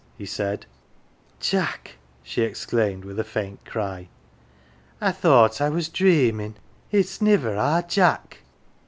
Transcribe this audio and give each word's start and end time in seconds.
he 0.17 0.25
said." 0.25 0.65
Jack!" 1.49 1.97
she 2.23 2.41
exclaimed, 2.41 3.05
with 3.05 3.19
a 3.19 3.23
faint 3.23 3.63
cry." 3.65 4.07
I 4.99 5.11
thought 5.11 5.61
I 5.61 5.69
was 5.69 5.89
dreamin'. 5.89 6.55
It's 6.89 7.21
niver 7.21 7.55
our 7.55 7.83
Jack 7.83 8.39